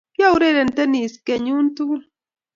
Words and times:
kiaureren 0.15 0.69
teniis 0.77 1.13
kenyu 1.25 1.57
tukul 1.75 2.01